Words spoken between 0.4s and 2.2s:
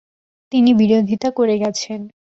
তিনি বিরোধিতা করে গেছেন।